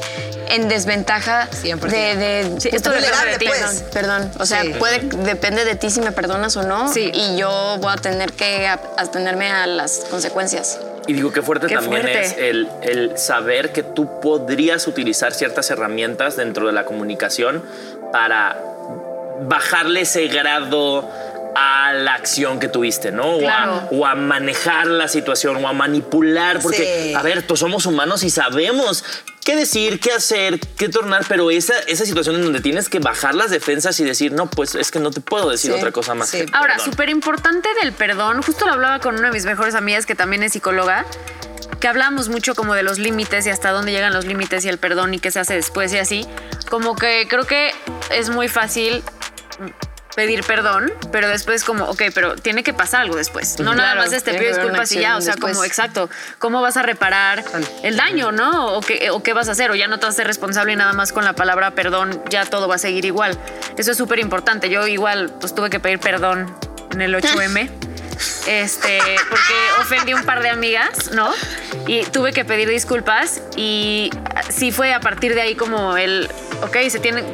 en 0.49 0.67
desventaja 0.69 1.47
100%. 1.51 1.79
de, 1.91 2.15
de 2.15 2.61
Sí, 2.61 2.69
esto 2.71 2.91
Vulnerable, 2.91 3.31
depende 3.31 3.31
de 3.31 3.37
ti. 3.39 3.45
pues. 3.47 3.81
perdón, 3.91 4.21
perdón. 4.29 4.31
O 4.41 4.45
sea, 4.45 4.61
Sí. 4.63 4.73
puede 4.79 4.99
depende 4.99 5.65
de 5.65 5.75
ti 5.75 5.89
si 5.89 6.01
me 6.01 6.11
perdonas 6.11 6.55
o 6.57 6.63
no 6.63 6.91
Sí. 6.91 7.11
y 7.13 7.37
yo 7.37 7.77
voy 7.79 7.91
a 7.93 7.97
tener 7.97 8.33
que 8.33 8.67
atenerme 8.67 9.49
a 9.51 9.67
las 9.67 10.05
consecuencias. 10.09 10.79
Y 11.07 11.13
digo, 11.13 11.31
qué 11.31 11.41
fuerte 11.41 11.67
Qué 11.67 11.75
también 11.75 12.01
fuerte. 12.01 12.21
es 12.21 12.35
el, 12.37 12.67
el 12.81 13.17
saber 13.17 13.71
que 13.71 13.83
tú 13.83 14.19
podrías 14.21 14.87
utilizar 14.87 15.33
ciertas 15.33 15.69
herramientas 15.69 16.35
dentro 16.35 16.65
de 16.67 16.73
la 16.73 16.85
comunicación 16.85 17.63
para 18.11 18.57
bajarle 19.41 20.01
ese 20.01 20.27
grado 20.27 21.07
a 21.57 21.93
la 21.93 22.15
acción 22.15 22.59
que 22.59 22.67
tuviste, 22.67 23.11
¿no? 23.11 23.23
O 23.35 23.37
a- 23.37 23.39
Claro. 23.39 23.87
O, 23.91 24.05
a, 24.05 24.15
manejar 24.15 24.87
la 24.87 25.07
situación 25.07 25.63
o 25.63 25.67
a 25.67 25.73
manipular, 25.73 26.59
porque, 26.59 27.07
Sí. 27.09 27.13
a 27.13 27.21
ver, 27.21 27.43
todos 27.43 27.59
somos 27.61 27.85
humanos 27.85 28.23
y 28.23 28.29
sabemos 28.29 29.03
qué 29.45 29.55
decir, 29.55 29.99
qué 30.01 30.11
hacer, 30.11 30.59
qué 30.59 30.89
tornar, 30.89 31.23
pero 31.29 31.49
esa, 31.51 31.77
esa 31.87 32.05
situación 32.05 32.35
en 32.35 32.41
donde 32.43 32.59
tienes 32.59 32.89
que 32.89 32.99
bajar 32.99 33.33
las 33.35 33.51
defensas 33.51 33.97
y 34.01 34.03
decir, 34.03 34.33
no, 34.33 34.49
pues 34.49 34.75
es 34.75 34.91
que 34.91 34.99
no 34.99 35.11
te 35.11 35.21
puedo 35.21 35.49
decir 35.49 35.71
Sí, 35.71 35.77
otra 35.77 35.91
cosa 35.93 36.13
más. 36.15 36.29
sí. 36.29 36.45
Ahora, 36.51 36.75
perdón". 36.75 36.91
súper 36.91 37.09
importante 37.09 37.69
del 37.81 37.93
perdón, 37.93 38.41
justo 38.41 38.65
lo 38.65 38.73
hablaba 38.73 38.99
con 38.99 39.15
una 39.15 39.27
de 39.29 39.33
mis 39.33 39.45
mejores 39.45 39.75
amigas 39.75 40.05
que 40.05 40.15
también 40.15 40.43
es 40.43 40.51
psicóloga, 40.53 41.05
que 41.79 41.87
hablamos 41.87 42.27
mucho 42.29 42.55
como 42.55 42.73
de 42.73 42.81
los 42.83 42.97
límites 42.97 43.45
y 43.45 43.51
hasta 43.51 43.69
dónde 43.71 43.91
llegan 43.91 44.11
los 44.13 44.25
límites 44.25 44.65
y 44.65 44.69
el 44.69 44.79
perdón 44.79 45.13
y 45.13 45.19
qué 45.19 45.29
se 45.31 45.39
hace 45.39 45.53
después 45.53 45.93
y 45.93 45.99
así. 45.99 46.25
Como 46.69 46.95
que 46.95 47.27
creo 47.29 47.45
que 47.45 47.71
es 48.11 48.29
muy 48.29 48.47
fácil 48.47 49.03
pedir 50.15 50.43
perdón, 50.43 50.91
pero 51.11 51.27
después 51.27 51.63
como, 51.63 51.85
ok, 51.85 52.03
pero 52.13 52.35
tiene 52.35 52.63
que 52.63 52.73
pasar 52.73 53.01
algo 53.01 53.15
después. 53.15 53.59
No 53.59 53.75
nada 53.75 53.95
más 53.95 54.13
este 54.13 54.33
pido 54.33 54.55
disculpas 54.55 54.91
y 54.93 55.01
ya, 55.01 55.17
o 55.17 55.21
sea, 55.21 55.35
como 55.35 55.63
exacto, 55.63 56.09
¿cómo 56.39 56.61
vas 56.61 56.77
a 56.77 56.83
reparar 56.83 57.43
el 57.83 57.97
daño, 57.97 58.31
no? 58.31 58.75
O 58.75 58.81
qué, 58.81 59.09
o 59.11 59.21
qué 59.21 59.33
vas 59.33 59.49
a 59.49 59.51
hacer, 59.51 59.71
o 59.71 59.75
ya 59.75 59.87
no 59.87 59.99
te 59.99 60.05
vas 60.05 60.15
a 60.15 60.17
ser 60.17 60.27
responsable 60.27 60.73
y 60.73 60.75
nada 60.75 60.93
más 60.93 61.11
con 61.11 61.25
la 61.25 61.33
palabra 61.33 61.71
perdón, 61.71 62.21
ya 62.29 62.45
todo 62.45 62.67
va 62.67 62.75
a 62.75 62.79
seguir 62.79 63.05
igual. 63.05 63.37
Eso 63.77 63.91
es 63.91 63.97
súper 63.97 64.19
importante. 64.19 64.69
Yo 64.69 64.87
igual, 64.87 65.33
pues 65.39 65.53
tuve 65.53 65.69
que 65.69 65.79
pedir 65.79 65.99
perdón 65.99 66.55
en 66.91 67.01
el 67.01 67.13
8M. 67.13 67.69
Este, 68.47 68.99
porque 69.29 69.53
ofendí 69.81 70.13
un 70.13 70.23
par 70.23 70.41
de 70.41 70.49
amigas, 70.49 71.11
¿no? 71.11 71.33
Y 71.85 72.03
tuve 72.05 72.31
que 72.31 72.45
pedir 72.45 72.69
disculpas 72.69 73.41
y 73.57 74.09
sí 74.49 74.71
fue 74.71 74.93
a 74.93 74.99
partir 74.99 75.35
de 75.35 75.41
ahí 75.41 75.55
como 75.55 75.97
el, 75.97 76.29
ok, 76.61 76.77
se 76.89 76.99
tiene, 76.99 77.25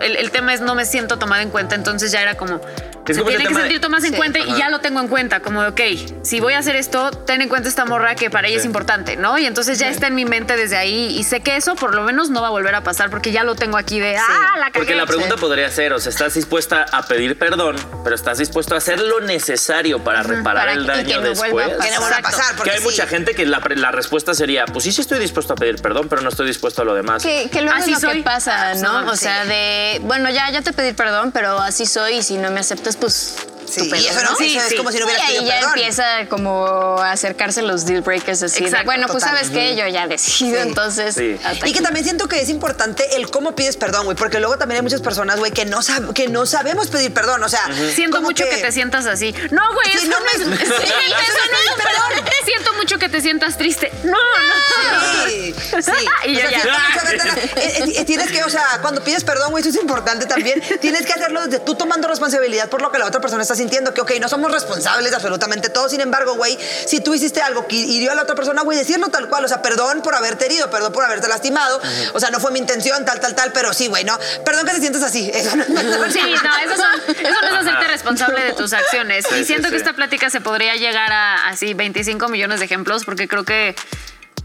el, 0.00 0.16
el 0.16 0.30
tema 0.30 0.54
es 0.54 0.60
no 0.60 0.74
me 0.74 0.84
siento 0.84 1.18
tomada 1.18 1.42
en 1.42 1.50
cuenta, 1.50 1.74
entonces 1.74 2.12
ya 2.12 2.22
era 2.22 2.36
como... 2.36 2.60
Es 3.08 3.16
se 3.16 3.22
tiene 3.24 3.44
que 3.44 3.54
sentir 3.54 3.80
tomadas 3.80 4.04
en 4.04 4.10
Sí. 4.12 4.16
cuenta 4.16 4.38
y 4.38 4.56
ya 4.56 4.68
lo 4.68 4.78
tengo 4.80 5.00
en 5.00 5.08
cuenta, 5.08 5.40
como 5.40 5.62
de, 5.62 5.68
ok, 5.70 5.80
si 6.22 6.38
voy 6.38 6.52
a 6.54 6.58
hacer 6.58 6.76
esto, 6.76 7.10
ten 7.10 7.40
en 7.42 7.48
cuenta 7.48 7.68
esta 7.68 7.84
morra 7.84 8.14
que 8.14 8.30
para 8.30 8.46
ella 8.46 8.58
es 8.58 8.64
importante, 8.64 9.16
¿no? 9.16 9.36
Y 9.38 9.46
entonces 9.46 9.78
ya 9.80 9.88
está 9.88 10.06
en 10.06 10.14
mi 10.14 10.24
mente 10.24 10.56
desde 10.56 10.76
ahí 10.76 11.16
y 11.18 11.24
sé 11.24 11.40
que 11.40 11.56
eso 11.56 11.74
por 11.74 11.94
lo 11.94 12.02
menos 12.02 12.30
no 12.30 12.40
va 12.42 12.48
a 12.48 12.50
volver 12.50 12.74
a 12.76 12.82
pasar 12.84 13.10
porque 13.10 13.32
ya 13.32 13.42
lo 13.42 13.56
tengo 13.56 13.76
aquí 13.78 13.98
de, 13.98 14.16
ah, 14.16 14.22
la 14.58 14.66
cagué. 14.66 14.72
Porque 14.78 14.94
la 14.94 15.06
pregunta 15.06 15.36
podría 15.36 15.68
ser, 15.70 15.92
o 15.92 15.98
sea, 15.98 16.10
estás 16.10 16.34
dispuesta 16.34 16.86
a 16.92 17.02
pedir 17.02 17.36
perdón, 17.36 17.74
pero 18.04 18.14
estás 18.14 18.38
dispuesto 18.38 18.74
a 18.74 18.78
hacer 18.78 19.00
lo 19.00 19.20
necesario 19.20 20.04
para 20.04 20.22
reparar 20.22 20.66
Para 20.66 20.72
el 20.74 20.78
que- 20.78 20.84
y 20.84 20.86
daño 20.96 21.08
que 21.08 21.14
no 21.16 21.20
después. 21.30 21.50
vuelva 21.52 21.72
a 21.74 21.76
pasar. 21.78 21.88
que 21.88 21.94
no 21.94 22.00
vuelva 22.00 22.16
a 22.16 22.20
Exacto. 22.20 22.38
pasar. 22.38 22.62
Que 22.64 22.70
hay 22.70 22.78
sí. 22.78 22.84
mucha 22.84 23.06
gente 23.06 23.34
que 23.34 23.46
la, 23.46 23.58
respuesta 23.90 24.34
sería, 24.34 24.66
pues 24.66 24.84
sí, 24.84 24.92
sí 24.92 25.00
estoy 25.00 25.18
dispuesto 25.18 25.54
a 25.54 25.56
pedir 25.56 25.76
perdón, 25.82 26.06
pero 26.08 26.22
no 26.22 26.28
estoy 26.28 26.46
dispuesto 26.46 26.82
a 26.82 26.84
lo 26.84 26.94
demás. 26.94 27.22
Que, 27.22 27.48
que 27.50 27.60
luego 27.62 27.76
Así 27.78 27.92
es 27.92 28.02
lo 28.02 28.08
soy. 28.10 28.18
que 28.18 28.22
pasa, 28.24 28.74
¿no? 28.74 29.02
No, 29.02 29.10
o 29.12 29.16
sea, 29.16 29.44
de, 29.46 30.00
bueno, 30.04 30.30
ya, 30.30 30.48
ya 30.50 30.62
te 30.62 30.72
pedí 30.72 30.92
perdón, 30.92 31.32
pero 31.32 31.58
así 31.58 31.86
soy 31.86 32.16
y 32.18 32.22
si 32.22 32.36
no 32.36 32.50
me 32.50 32.60
aceptas, 32.90 32.96
pues 32.96 33.59
Sí, 33.70 33.80
tu 33.82 33.90
pedo, 33.90 34.00
y 34.02 34.06
eso 34.06 34.22
no- 34.22 34.30
¿no? 34.32 34.38
eso 34.40 34.60
es 34.66 34.74
como 34.74 34.90
si 34.92 34.98
no 34.98 35.04
Y 35.04 35.04
hubieras 35.08 35.22
ahí 35.28 35.34
pedido 35.36 35.46
ya 35.46 35.54
perdón. 35.60 35.72
empieza 35.78 36.04
como 36.28 36.66
a 37.00 37.12
acercarse 37.12 37.62
los 37.62 37.86
deal 37.86 38.02
breakers 38.02 38.42
así. 38.42 38.60
de, 38.60 38.66
Exacto, 38.66 38.84
bueno, 38.86 39.06
pues 39.06 39.22
total. 39.24 39.36
sabes 39.38 39.50
qué, 39.50 39.76
yo 39.76 39.86
ya 39.88 40.06
decido, 40.06 40.56
Sí. 40.56 40.68
entonces. 40.68 41.14
Sí. 41.14 41.36
hasta 41.44 41.68
Y 41.68 41.72
que 41.72 41.78
aquí. 41.78 41.84
también 41.84 42.04
siento 42.04 42.28
que 42.28 42.40
es 42.40 42.48
importante 42.48 43.16
el 43.16 43.30
cómo 43.30 43.54
pides 43.54 43.76
perdón, 43.76 44.04
güey, 44.04 44.16
porque 44.16 44.40
luego 44.40 44.58
también 44.58 44.76
hay 44.78 44.82
muchas 44.82 45.00
personas, 45.02 45.38
güey, 45.38 45.52
que 45.52 45.64
no 45.64 45.78
sab- 45.78 46.12
que 46.12 46.28
no 46.28 46.46
sabemos 46.46 46.88
pedir 46.88 47.12
perdón, 47.14 47.42
o 47.42 47.48
sea, 47.48 47.60
Siento 47.94 48.20
mucho 48.22 48.44
que... 48.44 48.56
te 48.56 48.72
sientas 48.72 49.06
así. 49.06 49.32
No, 49.50 49.62
güey, 49.74 49.90
Sí, 49.92 50.08
eso 50.08 50.20
no 50.20 50.26
es. 50.26 50.58
Sí, 50.58 50.64
Sí, 50.64 50.64
eso 50.66 51.40
no 51.50 51.58
es 51.58 51.70
un 51.72 51.76
perdón. 51.82 52.30
Siento 52.44 52.72
mucho 52.74 52.98
que 52.98 53.08
te 53.08 53.20
sientas 53.20 53.56
triste. 53.56 53.92
No, 54.02 54.10
no. 54.12 55.28
Sí, 55.28 55.54
sí. 55.82 55.90
Y 56.26 56.34
ya. 56.36 56.48
que 56.48 58.04
Tienes 58.04 58.30
que, 58.30 58.42
o 58.44 58.48
sea, 58.50 58.78
cuando 58.82 59.02
pides 59.02 59.24
perdón, 59.24 59.50
güey, 59.50 59.60
eso 59.62 59.70
es 59.70 59.76
importante 59.80 60.26
también. 60.26 60.60
Tienes 60.80 61.06
que 61.06 61.12
hacerlo 61.12 61.44
desde 61.46 61.60
tú 61.60 61.74
tomando 61.74 62.08
responsabilidad 62.08 62.68
por 62.68 62.82
lo 62.82 62.90
que 62.90 62.98
la 62.98 63.06
otra 63.06 63.20
persona 63.20 63.42
está 63.42 63.54
sintiendo. 63.60 63.94
Que, 63.94 64.00
ok, 64.00 64.12
no 64.20 64.28
somos 64.28 64.50
responsables 64.50 65.10
de 65.10 65.16
absolutamente 65.16 65.68
todo. 65.68 65.88
Sin 65.88 66.00
embargo, 66.00 66.34
güey, 66.34 66.58
si 66.86 67.00
tú 67.00 67.14
hiciste 67.14 67.40
algo 67.42 67.66
que 67.66 67.76
hirió 67.76 68.12
a 68.12 68.14
la 68.14 68.22
otra 68.22 68.34
persona, 68.34 68.62
güey, 68.62 68.76
decirlo 68.78 69.08
tal 69.08 69.28
cual. 69.28 69.44
O 69.44 69.48
sea, 69.48 69.62
perdón 69.62 70.02
por 70.02 70.14
haberte 70.14 70.46
herido, 70.46 70.70
perdón 70.70 70.92
por 70.92 71.04
haberte 71.04 71.28
lastimado. 71.28 71.80
O 72.14 72.20
sea, 72.20 72.30
no 72.30 72.40
fue 72.40 72.50
mi 72.50 72.58
intención, 72.58 73.04
tal, 73.04 73.20
tal, 73.20 73.34
tal, 73.34 73.52
pero 73.52 73.72
sí, 73.72 73.86
güey, 73.88 74.04
¿no? 74.04 74.18
Perdón 74.44 74.66
que 74.66 74.72
te 74.72 74.80
sientas 74.80 75.02
así. 75.02 75.30
Eso 75.34 75.56
no 75.56 75.62
es. 75.62 76.12
Sí, 76.12 76.20
no, 76.20 76.72
eso, 76.72 76.76
son- 76.76 77.16
eso 77.26 77.40
no 77.42 77.46
es 77.48 77.54
hacerte 77.66 77.88
responsable 77.88 78.42
de 78.42 78.52
tus 78.52 78.72
acciones. 78.72 79.24
Sí, 79.28 79.34
y 79.36 79.38
sí, 79.38 79.44
siento 79.46 79.68
sí. 79.68 79.72
que 79.72 79.76
esta 79.78 79.92
plática 79.92 80.30
se 80.30 80.40
podría 80.40 80.74
llegar 80.76 81.12
a 81.12 81.48
así 81.48 81.74
25 81.74 82.28
millones 82.28 82.58
de 82.60 82.64
ejemplos, 82.66 83.04
porque 83.04 83.28
creo 83.28 83.44
que 83.44 83.74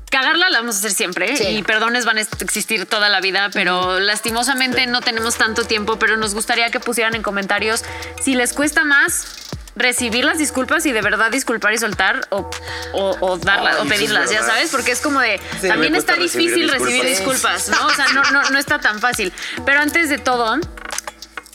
cagarla 0.09 0.49
la 0.49 0.59
vamos 0.59 0.75
a 0.75 0.79
hacer 0.79 0.91
siempre 0.91 1.35
Sí. 1.35 1.43
y 1.47 1.63
perdones 1.63 2.05
van 2.05 2.17
a 2.17 2.21
existir 2.21 2.85
toda 2.85 3.09
la 3.09 3.19
vida, 3.21 3.49
pero 3.53 3.99
lastimosamente 3.99 4.85
no 4.87 5.01
tenemos 5.01 5.35
tanto 5.35 5.63
tiempo, 5.65 5.97
pero 5.99 6.17
nos 6.17 6.33
gustaría 6.33 6.69
que 6.71 6.79
pusieran 6.79 7.15
en 7.15 7.21
comentarios 7.21 7.83
si 8.21 8.35
les 8.35 8.53
cuesta 8.53 8.83
más 8.83 9.41
recibir 9.77 10.23
las 10.23 10.37
disculpas 10.37 10.85
y 10.85 10.93
de 10.93 11.01
verdad 11.01 11.29
disculpar 11.31 11.73
y 11.73 11.77
soltar 11.77 12.25
o, 12.29 12.49
o, 12.93 13.17
o 13.19 13.37
darlas 13.37 13.75
Ay, 13.77 13.85
o 13.85 13.89
pedirlas, 13.89 14.29
ya 14.31 14.41
sabes, 14.41 14.69
porque 14.71 14.91
es 14.91 15.01
como 15.01 15.19
de 15.19 15.37
Sí, 15.59 15.67
también 15.67 15.95
está 15.95 16.13
recibir 16.15 16.47
difícil 16.53 16.69
recibir 16.71 17.03
disculpas. 17.05 17.65
disculpas, 17.65 17.81
¿no? 17.81 17.87
O 17.87 17.89
sea, 17.93 18.07
no, 18.13 18.23
no, 18.31 18.49
no 18.51 18.57
está 18.57 18.79
tan 18.79 18.99
fácil. 19.01 19.33
Pero 19.65 19.81
antes 19.81 20.07
de 20.07 20.17
todo, 20.17 20.57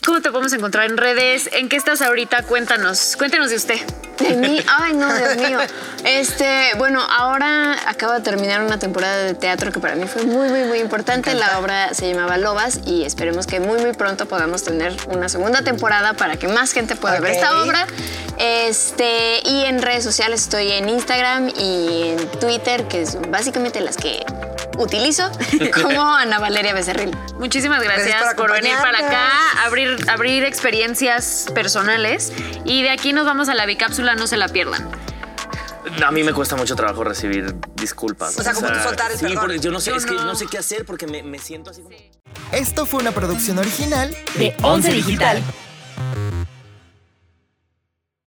¿cómo 0.05 0.21
te 0.21 0.31
podemos 0.31 0.53
encontrar 0.53 0.89
en 0.89 0.97
redes? 0.97 1.49
¿En 1.53 1.69
qué 1.69 1.75
estás 1.75 2.01
ahorita? 2.01 2.43
Cuéntanos, 2.43 3.15
cuéntenos 3.17 3.49
de 3.49 3.55
usted. 3.55 3.79
De 4.19 4.35
mí, 4.35 4.59
ay 4.79 4.93
no, 4.93 5.13
Dios 5.15 5.37
mío. 5.37 5.59
Este, 6.03 6.71
bueno, 6.77 7.01
ahora 7.01 7.77
acabo 7.89 8.13
de 8.13 8.21
terminar 8.21 8.61
una 8.61 8.79
temporada 8.79 9.23
de 9.23 9.33
teatro 9.33 9.71
que 9.71 9.79
para 9.79 9.95
mí 9.95 10.05
fue 10.07 10.23
muy, 10.23 10.49
muy, 10.49 10.63
muy 10.65 10.79
importante. 10.79 11.33
La 11.33 11.59
obra 11.59 11.93
se 11.93 12.11
llamaba 12.11 12.37
Lobas 12.37 12.81
y 12.85 13.03
esperemos 13.03 13.47
que 13.47 13.59
muy, 13.59 13.79
muy 13.79 13.93
pronto 13.93 14.27
podamos 14.27 14.63
tener 14.63 14.95
una 15.07 15.29
segunda 15.29 15.61
temporada 15.61 16.13
para 16.13 16.37
que 16.37 16.47
más 16.47 16.71
gente 16.71 16.95
pueda 16.95 17.19
ver 17.19 17.31
esta 17.31 17.63
obra. 17.63 17.87
Este, 18.37 19.41
y 19.45 19.65
en 19.65 19.81
redes 19.81 20.03
sociales 20.03 20.41
estoy 20.41 20.71
en 20.71 20.89
Instagram 20.89 21.49
y 21.49 22.09
en 22.09 22.27
Twitter, 22.39 22.87
que 22.87 23.05
son 23.05 23.29
básicamente 23.29 23.81
las 23.81 23.97
que 23.97 24.25
utilizo, 24.81 25.29
como 25.83 26.15
Ana 26.15 26.39
Valeria 26.39 26.73
Becerril. 26.73 27.15
Muchísimas 27.39 27.81
gracias, 27.81 28.07
Gracias 28.07 28.33
por 28.35 28.47
por, 28.47 28.61
venir 28.61 28.75
para 28.81 28.99
acá, 28.99 29.29
abrir, 29.65 29.97
abrir 30.09 30.43
experiencias 30.43 31.47
personales. 31.53 32.31
Y 32.65 32.83
de 32.83 32.89
aquí 32.89 33.13
nos 33.13 33.25
vamos 33.25 33.49
a 33.49 33.53
la 33.53 33.65
bicápsula, 33.65 34.15
no 34.15 34.27
se 34.27 34.37
la 34.37 34.47
pierdan. 34.47 34.89
A 36.05 36.11
mí 36.11 36.23
me 36.23 36.33
cuesta 36.33 36.55
mucho 36.55 36.75
trabajo 36.75 37.03
recibir 37.03 37.55
disculpas. 37.75 38.37
O 38.37 38.43
sea, 38.43 38.53
como 38.53 38.67
tú 38.67 38.79
soltar 38.79 39.11
el 39.11 39.17
sí, 39.17 39.25
perdón. 39.25 39.39
porque 39.41 39.59
yo 39.59 39.71
no 39.71 39.79
sé, 39.79 39.91
Yo 39.91 39.97
es 39.97 40.05
que 40.05 40.13
no. 40.13 40.25
no 40.25 40.35
sé 40.35 40.45
qué 40.47 40.57
hacer 40.57 40.85
porque 40.85 41.07
me, 41.07 41.23
me 41.23 41.39
siento 41.39 41.71
así 41.71 41.81
como... 41.81 41.95
Esto 42.51 42.85
fue 42.85 43.01
una 43.01 43.11
producción 43.11 43.57
original 43.59 44.15
De 44.35 44.55
Once 44.61 44.91
Digital. 44.91 45.41